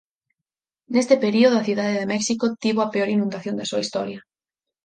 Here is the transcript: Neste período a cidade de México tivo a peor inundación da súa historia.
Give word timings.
Neste 0.93 1.15
período 1.25 1.55
a 1.57 1.65
cidade 1.69 1.95
de 1.99 2.09
México 2.13 2.45
tivo 2.63 2.79
a 2.81 2.91
peor 2.93 3.09
inundación 3.15 3.55
da 3.57 3.69
súa 3.69 3.83
historia. 3.85 4.19